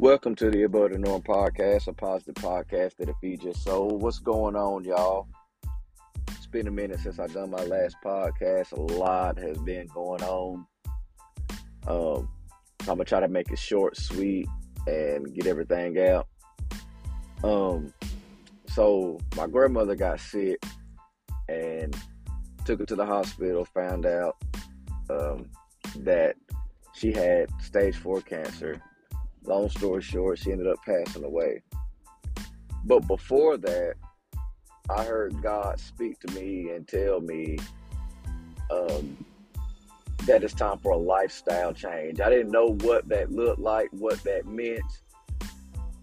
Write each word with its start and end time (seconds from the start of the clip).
Welcome 0.00 0.36
to 0.36 0.48
the 0.48 0.62
Above 0.62 0.92
the 0.92 0.98
Norm 0.98 1.22
podcast, 1.22 1.88
a 1.88 1.92
positive 1.92 2.36
podcast 2.36 2.94
that'll 2.96 3.16
feed 3.20 3.42
your 3.42 3.52
soul. 3.52 3.98
What's 3.98 4.20
going 4.20 4.54
on, 4.54 4.84
y'all? 4.84 5.26
It's 6.28 6.46
been 6.46 6.68
a 6.68 6.70
minute 6.70 7.00
since 7.00 7.18
I've 7.18 7.34
done 7.34 7.50
my 7.50 7.64
last 7.64 7.96
podcast. 8.04 8.70
A 8.70 8.80
lot 8.80 9.36
has 9.38 9.58
been 9.58 9.88
going 9.88 10.22
on. 10.22 10.66
Um, 11.88 12.28
I'm 12.82 12.86
gonna 12.86 13.06
try 13.06 13.18
to 13.18 13.26
make 13.26 13.50
it 13.50 13.58
short, 13.58 13.96
sweet, 13.96 14.46
and 14.86 15.34
get 15.34 15.48
everything 15.48 15.98
out. 15.98 16.28
Um, 17.42 17.92
so 18.68 19.18
my 19.36 19.48
grandmother 19.48 19.96
got 19.96 20.20
sick 20.20 20.62
and 21.48 21.96
took 22.64 22.78
her 22.78 22.86
to 22.86 22.94
the 22.94 23.04
hospital. 23.04 23.64
Found 23.64 24.06
out 24.06 24.36
um, 25.10 25.50
that 25.96 26.36
she 26.94 27.10
had 27.10 27.50
stage 27.60 27.96
four 27.96 28.20
cancer 28.20 28.80
long 29.48 29.68
story 29.70 30.02
short, 30.02 30.38
she 30.38 30.52
ended 30.52 30.66
up 30.66 30.78
passing 30.84 31.24
away. 31.24 31.62
But 32.84 33.06
before 33.06 33.56
that, 33.58 33.94
I 34.90 35.04
heard 35.04 35.42
God 35.42 35.78
speak 35.78 36.18
to 36.20 36.34
me 36.34 36.70
and 36.70 36.86
tell 36.88 37.20
me 37.20 37.58
um, 38.70 39.24
that 40.26 40.42
it's 40.42 40.54
time 40.54 40.78
for 40.78 40.92
a 40.92 40.96
lifestyle 40.96 41.72
change. 41.72 42.20
I 42.20 42.30
didn't 42.30 42.50
know 42.50 42.76
what 42.80 43.08
that 43.08 43.30
looked 43.30 43.60
like, 43.60 43.88
what 43.92 44.22
that 44.24 44.46
meant, 44.46 44.80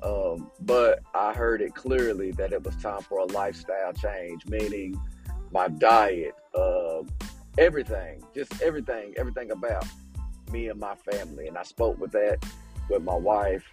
um, 0.04 0.52
but 0.62 1.00
I 1.16 1.34
heard 1.34 1.62
it 1.62 1.74
clearly 1.74 2.32
that 2.34 2.54
it 2.54 2.64
was 2.64 2.76
time 2.76 3.02
for 3.02 3.20
a 3.20 3.26
lifestyle 3.26 3.94
change, 3.94 4.46
meaning 4.46 5.00
my 5.52 5.68
diet, 5.68 6.36
uh, 6.54 7.02
everything, 7.58 8.24
just 8.36 8.62
everything, 8.62 9.14
everything 9.18 9.52
about 9.52 9.86
me 10.52 10.70
and 10.70 10.80
my 10.80 10.96
family. 10.96 11.48
And 11.48 11.58
I 11.58 11.64
spoke 11.64 12.00
with 12.00 12.12
that 12.12 12.46
with 12.90 13.04
my 13.04 13.16
wife, 13.16 13.64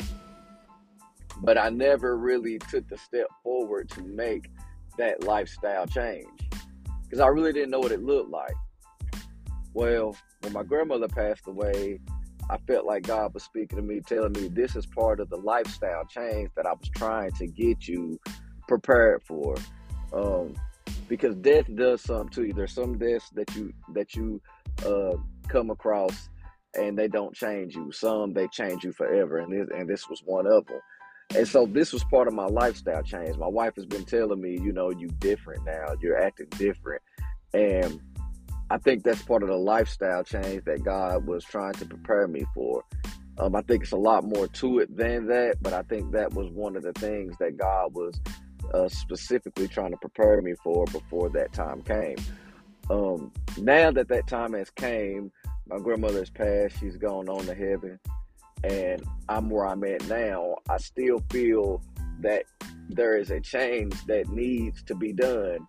but 1.39 1.59
I 1.59 1.71
never 1.71 2.17
really 2.17 2.59
took 2.59 2.89
the 2.89 2.99
step 2.99 3.27
forward 3.43 3.91
to 3.91 4.03
make 4.03 4.51
that 4.99 5.25
lifestyle 5.25 5.87
change 5.87 6.29
because 7.05 7.21
I 7.21 7.27
really 7.29 7.53
didn't 7.53 7.71
know 7.71 7.81
what 7.81 7.93
it 7.93 8.03
looked 8.03 8.31
like. 8.31 8.55
Well, 9.75 10.17
when 10.41 10.53
my 10.53 10.63
grandmother 10.63 11.09
passed 11.09 11.47
away, 11.47 12.01
I 12.51 12.59
felt 12.67 12.85
like 12.85 13.05
God 13.05 13.33
was 13.33 13.43
speaking 13.43 13.77
to 13.77 13.83
me, 13.83 14.01
telling 14.01 14.33
me 14.33 14.49
this 14.49 14.77
is 14.77 14.87
part 14.87 15.21
of 15.21 15.31
the 15.31 15.37
lifestyle 15.37 16.05
change 16.05 16.51
that 16.57 16.67
I 16.67 16.73
was 16.73 16.89
trying 16.95 17.31
to 17.33 17.47
get 17.47 17.87
you 17.89 18.19
prepared 18.69 19.23
for. 19.23 19.57
Um, 20.13 20.55
because 21.09 21.37
death 21.37 21.67
does 21.75 22.01
something 22.01 22.29
to 22.31 22.45
you. 22.45 22.53
There's 22.53 22.73
some 22.73 22.99
deaths 22.99 23.31
that 23.35 23.55
you 23.55 23.73
that 23.93 24.15
you 24.15 24.41
uh, 24.87 25.17
come 25.49 25.71
across 25.71 26.31
and 26.75 26.99
they 26.99 27.09
don't 27.09 27.35
change 27.35 27.75
you. 27.75 27.93
Some 27.93 28.33
they 28.33 28.49
change 28.49 28.85
you 28.85 28.93
forever, 28.93 29.39
and 29.39 29.53
this 29.53 29.69
and 29.75 29.89
this 29.89 30.09
was 30.09 30.23
one 30.25 30.47
of 30.47 30.67
them. 30.67 30.81
And 31.35 31.49
so 31.49 31.67
this 31.67 31.93
was 31.93 32.05
part 32.05 32.29
of 32.29 32.35
my 32.35 32.47
lifestyle 32.47 33.03
change. 33.03 33.37
My 33.37 33.49
wife 33.49 33.75
has 33.77 33.87
been 33.87 34.05
telling 34.05 34.41
me, 34.41 34.59
you 34.61 34.73
know, 34.73 34.91
you 34.91 35.09
different 35.09 35.65
now. 35.65 35.95
You're 36.01 36.21
acting 36.23 36.49
different, 36.51 37.03
and 37.55 38.01
I 38.71 38.79
think 38.79 39.03
that's 39.03 39.23
part 39.23 39.43
of 39.43 39.49
the 39.49 39.57
lifestyle 39.57 40.25
change 40.25 40.65
that 40.65 40.83
God 40.83 41.27
was 41.27 41.45
trying 41.45 41.75
to 41.75 41.87
prepare 41.87 42.27
me 42.27 42.45
for. 42.55 42.83
Um, 43.39 43.57
I 43.57 43.63
think 43.63 43.83
it's 43.83 43.93
a 43.93 43.97
lot 43.97 44.25
more 44.25 44.47
to 44.47 44.79
it 44.81 44.95
than 44.95 45.27
that, 45.29 45.57
but 45.63 45.73
I 45.73 45.83
think 45.83 46.13
that 46.13 46.35
was 46.35 46.51
one 46.51 46.77
of 46.77 46.83
the 46.83 46.93
things 46.93 47.35
that 47.39 47.57
God 47.57 47.95
was 47.95 48.21
uh, 48.75 48.89
specifically 48.89 49.69
trying 49.69 49.91
to 49.91 49.97
prepare 49.97 50.41
me 50.43 50.55
for 50.63 50.85
before 50.87 51.31
that 51.31 51.53
time 51.53 51.83
came. 51.83 52.17
Um, 52.91 53.33
now 53.59 53.91
that 53.91 54.09
that 54.09 54.27
time 54.27 54.53
has 54.53 54.71
came, 54.71 55.33
my 55.69 55.79
grandmother 55.79 56.19
has 56.19 56.31
passed. 56.31 56.79
She's 56.79 56.97
gone 56.97 57.29
on 57.29 57.45
to 57.47 57.55
heaven. 57.55 57.99
And 58.65 59.03
I'm 59.29 59.51
where 59.51 59.67
I'm 59.67 59.83
at 59.85 60.07
now. 60.09 60.57
I 60.69 60.77
still 60.79 61.23
feel 61.31 61.83
that 62.21 62.45
there 62.89 63.17
is 63.17 63.31
a 63.31 63.41
change 63.41 63.95
that 64.07 64.29
needs 64.29 64.83
to 64.85 64.95
be 64.95 65.13
done. 65.13 65.67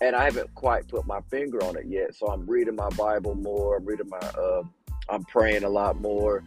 And 0.00 0.16
I 0.16 0.24
haven't 0.24 0.54
quite 0.54 0.88
put 0.88 1.06
my 1.06 1.20
finger 1.30 1.62
on 1.64 1.76
it 1.76 1.84
yet. 1.86 2.14
So 2.14 2.28
I'm 2.28 2.46
reading 2.48 2.76
my 2.76 2.88
Bible 2.90 3.34
more. 3.34 3.76
I'm 3.76 3.84
reading 3.84 4.08
my, 4.08 4.18
uh, 4.18 4.62
I'm 5.10 5.24
praying 5.24 5.64
a 5.64 5.68
lot 5.68 6.00
more. 6.00 6.42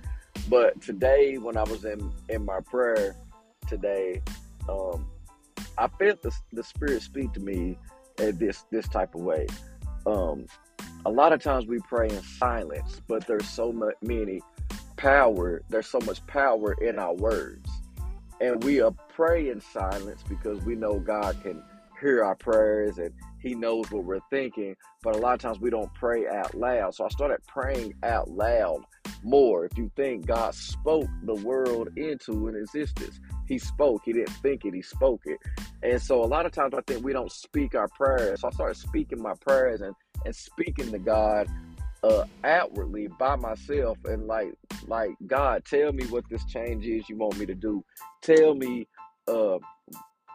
But 0.50 0.82
today, 0.82 1.38
when 1.38 1.58
I 1.58 1.64
was 1.64 1.86
in, 1.86 2.12
in 2.30 2.44
my 2.44 2.60
prayer 2.62 3.16
today, 3.68 4.22
um, 4.68 5.08
I 5.78 5.88
felt 5.88 6.22
the, 6.22 6.32
the 6.52 6.64
Spirit 6.64 7.02
speak 7.02 7.34
to 7.34 7.40
me 7.40 7.78
in 8.18 8.38
this, 8.38 8.66
this 8.72 8.88
type 8.88 9.14
of 9.16 9.22
way. 9.22 9.48
Um, 10.06 10.48
a 11.06 11.12
lot 11.12 11.34
of 11.34 11.42
times 11.42 11.66
we 11.68 11.80
pray 11.80 12.10
in 12.10 12.22
silence, 12.24 13.02
but 13.08 13.28
there's 13.28 13.48
so 13.48 13.72
much 13.72 13.96
many 14.02 14.42
power, 14.96 15.62
there's 15.70 15.88
so 15.88 16.00
much 16.06 16.26
power 16.28 16.74
in 16.82 16.98
our 16.98 17.14
words. 17.14 17.70
And 18.40 18.64
we 18.64 18.82
are 18.82 18.94
pray 19.10 19.50
in 19.50 19.62
silence 19.62 20.24
because 20.28 20.64
we 20.64 20.76
know 20.76 21.00
God 21.00 21.42
can 21.44 21.62
hear 22.00 22.24
our 22.24 22.36
prayers 22.36 22.98
and 22.98 23.14
he 23.40 23.56
knows 23.56 23.92
what 23.92 24.06
we're 24.06 24.20
thinking, 24.30 24.76
but 25.02 25.16
a 25.16 25.20
lot 25.20 25.34
of 25.34 25.40
times 25.40 25.60
we 25.60 25.70
don't 25.70 25.94
pray 25.94 26.28
out 26.28 26.56
loud. 26.56 26.96
So 26.96 27.06
I 27.06 27.10
started 27.10 27.40
praying 27.48 27.96
out 28.04 28.30
loud 28.30 28.84
more. 29.24 29.66
If 29.66 29.78
you 29.78 29.92
think 29.96 30.26
God 30.26 30.56
spoke 30.56 31.10
the 31.24 31.36
world 31.36 31.90
into 31.98 32.48
an 32.48 32.56
existence, 32.56 33.20
He 33.48 33.58
spoke. 33.60 34.04
He 34.06 34.14
didn't 34.14 34.36
think 34.42 34.64
it, 34.64 34.74
He 34.74 34.82
spoke 34.82 35.22
it. 35.26 35.40
And 35.82 36.02
so 36.02 36.24
a 36.24 36.26
lot 36.26 36.46
of 36.46 36.54
times 36.54 36.74
I 36.74 36.82
think 36.88 37.04
we 37.04 37.12
don't 37.12 37.32
speak 37.32 37.76
our 37.76 37.90
prayers. 37.90 38.42
So 38.42 38.48
I 38.48 38.52
started 38.52 38.78
speaking 38.78 39.22
my 39.22 39.34
prayers 39.46 39.82
and 39.82 39.94
and 40.26 40.36
speaking 40.36 40.92
to 40.92 41.00
God 41.00 41.48
uh, 42.04 42.26
outwardly 42.44 43.08
by 43.08 43.36
myself 43.36 43.98
and 44.06 44.28
like 44.28 44.54
like 44.88 45.12
God, 45.28 45.64
tell 45.66 45.94
me 45.94 46.06
what 46.08 46.26
this 46.30 46.44
change 46.46 46.86
is 46.86 47.08
you 47.08 47.18
want 47.18 47.38
me 47.38 47.46
to 47.46 47.56
do. 47.56 47.84
Tell 48.22 48.54
me 48.56 48.88
uh, 49.28 49.58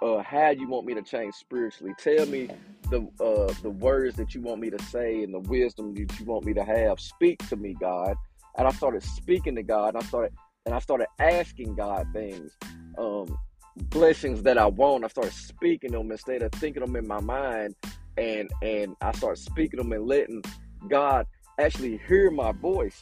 uh, 0.00 0.22
how 0.22 0.50
you 0.50 0.68
want 0.68 0.86
me 0.86 0.94
to 0.94 1.02
change 1.02 1.34
spiritually. 1.34 1.92
Tell 1.98 2.26
me 2.26 2.48
the 2.90 3.06
uh, 3.20 3.52
the 3.62 3.70
words 3.70 4.16
that 4.16 4.34
you 4.34 4.40
want 4.40 4.60
me 4.60 4.70
to 4.70 4.82
say 4.84 5.22
and 5.22 5.34
the 5.34 5.40
wisdom 5.40 5.94
that 5.94 6.18
you 6.18 6.24
want 6.24 6.44
me 6.44 6.54
to 6.54 6.64
have. 6.64 6.98
Speak 7.00 7.46
to 7.48 7.56
me, 7.56 7.76
God. 7.78 8.14
And 8.56 8.66
I 8.66 8.72
started 8.72 9.02
speaking 9.02 9.54
to 9.56 9.62
God. 9.62 9.94
And 9.94 10.02
I 10.02 10.06
started 10.06 10.32
and 10.66 10.74
I 10.74 10.78
started 10.80 11.06
asking 11.18 11.76
God 11.76 12.06
things, 12.12 12.56
um, 12.98 13.38
blessings 13.76 14.42
that 14.42 14.58
I 14.58 14.66
want. 14.66 15.04
I 15.04 15.08
started 15.08 15.32
speaking 15.32 15.92
them 15.92 16.10
instead 16.10 16.42
of 16.42 16.52
thinking 16.52 16.84
them 16.84 16.96
in 16.96 17.06
my 17.06 17.20
mind 17.20 17.74
and 18.18 18.50
and 18.62 18.96
I 19.00 19.12
start 19.12 19.38
speaking 19.38 19.78
them 19.78 19.92
and 19.92 20.06
letting 20.06 20.42
God 20.88 21.26
actually 21.58 22.00
hear 22.08 22.30
my 22.30 22.52
voice. 22.52 23.00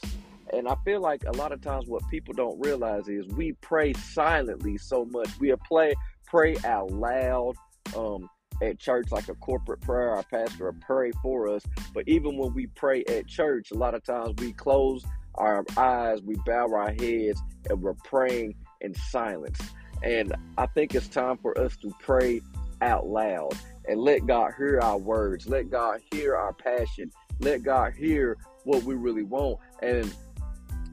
And 0.53 0.69
I 0.69 0.77
feel 0.85 1.01
like 1.01 1.25
a 1.27 1.33
lot 1.33 1.53
of 1.53 1.61
times 1.61 1.87
what 1.89 2.03
people 2.09 2.33
don't 2.33 2.61
realize 2.65 3.09
is 3.09 3.27
we 3.29 3.53
pray 3.55 3.93
silently 3.95 4.79
so 4.79 5.05
much. 5.05 5.29
We 5.41 5.53
pray 5.69 5.95
pray 6.27 6.57
out 6.65 6.91
loud 6.91 7.55
um, 7.97 8.29
at 8.63 8.79
church 8.79 9.11
like 9.11 9.29
a 9.29 9.35
corporate 9.35 9.81
prayer. 9.81 10.11
Our 10.11 10.23
pastor 10.25 10.67
will 10.67 10.81
pray 10.81 11.13
for 11.23 11.49
us. 11.49 11.63
But 11.95 12.05
even 12.07 12.37
when 12.37 12.55
we 12.55 12.67
pray 12.69 13.05
at 13.05 13.27
church, 13.27 13.71
a 13.71 13.75
lot 13.77 13.95
of 13.95 14.05
times 14.05 14.35
we 14.39 14.53
close 14.53 15.05
our 15.37 15.65
eyes, 15.77 16.21
we 16.23 16.37
bow 16.47 16.69
our 16.73 16.93
heads, 16.93 17.41
and 17.69 17.83
we're 17.83 17.95
praying 18.05 18.55
in 18.81 18.95
silence. 18.95 19.59
And 20.03 20.35
I 20.57 20.67
think 20.67 20.95
it's 20.95 21.09
time 21.09 21.39
for 21.39 21.59
us 21.59 21.77
to 21.79 21.93
pray 22.01 22.41
out 22.81 23.07
loud 23.07 23.55
and 23.89 24.01
let 24.01 24.27
God 24.27 24.53
hear 24.57 24.81
our 24.81 24.99
words. 24.99 25.49
Let 25.49 25.71
God 25.71 26.01
hear 26.13 26.35
our 26.37 26.53
passion. 26.53 27.11
Let 27.41 27.63
God 27.63 27.95
hear 27.95 28.37
what 28.65 28.83
we 28.83 28.95
really 28.95 29.23
want. 29.23 29.59
And 29.83 30.13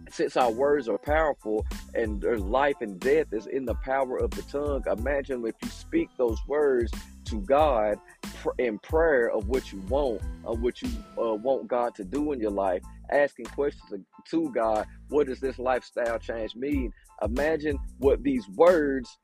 since 0.10 0.38
our 0.38 0.52
words 0.52 0.88
are 0.88 0.98
powerful 1.00 1.66
and 1.96 2.22
there's 2.22 2.42
life 2.42 2.76
and 2.82 3.00
death 3.00 3.34
is 3.34 3.48
in 3.48 3.66
the 3.66 3.76
power 3.76 4.18
of 4.18 4.30
the 4.32 4.44
tongue, 4.44 4.84
imagine 4.86 5.46
if 5.46 5.56
you 5.64 5.70
speak 5.70 6.10
those 6.18 6.38
words 6.48 6.92
to 7.26 7.42
God 7.42 7.98
in 8.60 8.78
prayer 8.80 9.32
of 9.32 9.48
what 9.48 9.72
you 9.72 9.80
want, 9.90 10.22
of 10.46 10.62
what 10.62 10.82
you 10.82 10.90
uh, 11.18 11.34
want 11.34 11.68
God 11.68 11.96
to 11.96 12.04
do 12.04 12.32
in 12.32 12.40
your 12.40 12.52
life, 12.52 12.84
asking 13.12 13.46
questions 13.46 14.04
to 14.30 14.52
God, 14.52 14.86
what 15.10 15.28
does 15.28 15.40
this 15.40 15.58
lifestyle 15.58 16.20
change 16.20 16.56
mean? 16.56 16.92
Imagine 17.24 17.80
what 17.98 18.22
these 18.22 18.48
words 18.50 19.18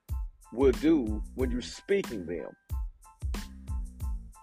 will 0.53 0.71
do 0.71 1.21
when 1.35 1.51
you're 1.51 1.61
speaking 1.61 2.25
them. 2.25 2.49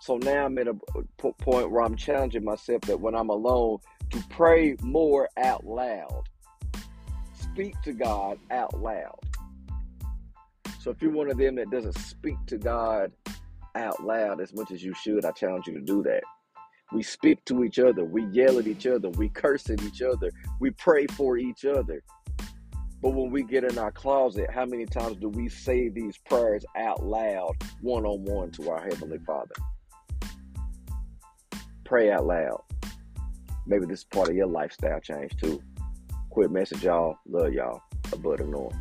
So 0.06 0.18
now 0.18 0.46
I'm 0.46 0.56
at 0.58 0.68
a 0.68 0.74
point 1.18 1.68
where 1.68 1.82
I'm 1.82 1.96
challenging 1.96 2.44
myself 2.44 2.82
that 2.82 3.00
when 3.00 3.16
I'm 3.16 3.28
alone, 3.28 3.78
to 4.10 4.22
pray 4.30 4.76
more 4.80 5.28
out 5.36 5.66
loud. 5.66 6.22
Speak 7.34 7.74
to 7.82 7.92
God 7.92 8.38
out 8.52 8.80
loud. 8.80 9.18
So 10.78 10.92
if 10.92 11.02
you're 11.02 11.10
one 11.10 11.28
of 11.28 11.38
them 11.38 11.56
that 11.56 11.72
doesn't 11.72 11.98
speak 11.98 12.36
to 12.46 12.56
God 12.56 13.10
out 13.74 14.00
loud 14.04 14.40
as 14.40 14.54
much 14.54 14.70
as 14.70 14.80
you 14.80 14.94
should, 14.94 15.24
I 15.24 15.32
challenge 15.32 15.66
you 15.66 15.74
to 15.74 15.80
do 15.80 16.04
that. 16.04 16.22
We 16.92 17.02
speak 17.02 17.44
to 17.46 17.64
each 17.64 17.80
other, 17.80 18.04
we 18.04 18.26
yell 18.26 18.60
at 18.60 18.68
each 18.68 18.86
other, 18.86 19.08
we 19.08 19.28
curse 19.30 19.68
at 19.70 19.82
each 19.82 20.02
other, 20.02 20.30
we 20.60 20.70
pray 20.70 21.08
for 21.08 21.36
each 21.36 21.64
other. 21.64 22.00
But 23.02 23.10
when 23.10 23.32
we 23.32 23.42
get 23.42 23.64
in 23.64 23.76
our 23.76 23.90
closet, 23.90 24.52
how 24.54 24.66
many 24.66 24.86
times 24.86 25.16
do 25.16 25.30
we 25.30 25.48
say 25.48 25.88
these 25.88 26.16
prayers 26.16 26.64
out 26.76 27.04
loud, 27.04 27.56
one 27.80 28.06
on 28.06 28.22
one 28.22 28.52
to 28.52 28.70
our 28.70 28.84
Heavenly 28.84 29.18
Father? 29.26 29.54
Pray 31.86 32.10
out 32.10 32.26
loud. 32.26 32.62
Maybe 33.64 33.86
this 33.86 34.00
is 34.00 34.04
part 34.04 34.28
of 34.28 34.34
your 34.34 34.48
lifestyle 34.48 34.98
change 34.98 35.36
too. 35.36 35.62
Quick 36.30 36.50
message, 36.50 36.82
y'all. 36.82 37.16
Love 37.28 37.52
y'all. 37.52 37.80
Above 38.12 38.38
the 38.38 38.44
norm. 38.44 38.72